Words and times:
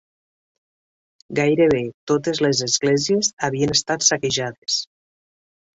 Gairebé 1.41 1.83
totes 2.13 2.43
les 2.47 2.65
esglésies 2.69 3.33
havien 3.49 3.79
estat 3.79 4.11
saquejades 4.11 4.85